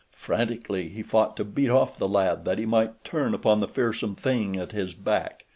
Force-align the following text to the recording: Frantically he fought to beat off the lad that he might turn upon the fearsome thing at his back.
Frantically 0.15 0.89
he 0.89 1.03
fought 1.03 1.37
to 1.37 1.43
beat 1.45 1.69
off 1.69 1.95
the 1.99 2.07
lad 2.09 2.43
that 2.43 2.57
he 2.57 2.65
might 2.65 3.03
turn 3.03 3.35
upon 3.35 3.59
the 3.59 3.67
fearsome 3.67 4.15
thing 4.15 4.57
at 4.57 4.71
his 4.71 4.95
back. 4.95 5.45